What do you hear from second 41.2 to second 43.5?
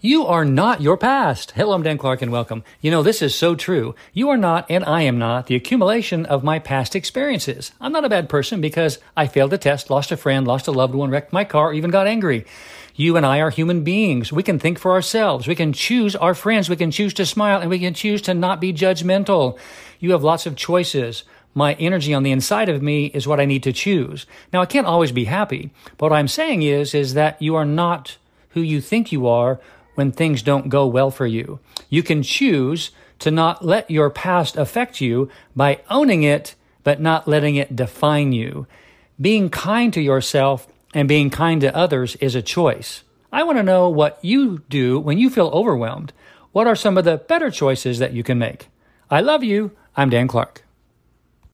kind to others is a choice. I